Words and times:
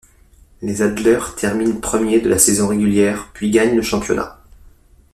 Les 0.63 0.81
Adler 0.81 1.19
terminent 1.37 1.79
premiers 1.79 2.19
de 2.21 2.27
la 2.27 2.39
saison 2.39 2.69
régulière 2.69 3.29
puis 3.35 3.51
gagnent 3.51 3.75
le 3.75 3.83
championnat. 3.83 4.41